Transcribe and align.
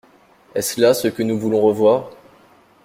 Est-ce 0.55 0.81
là 0.81 0.95
ce 0.95 1.07
que 1.09 1.21
nous 1.21 1.37
voulons 1.37 1.61
revoir? 1.61 2.09